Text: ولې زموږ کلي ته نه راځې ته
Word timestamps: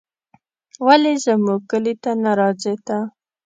ولې 0.85 1.13
زموږ 1.25 1.61
کلي 1.71 1.93
ته 2.03 2.11
نه 2.23 2.31
راځې 2.39 2.75
ته 2.87 2.97